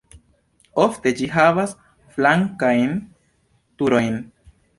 [0.83, 1.75] Ofte ĝi havas
[2.15, 2.97] flankajn
[3.83, 4.19] turojn.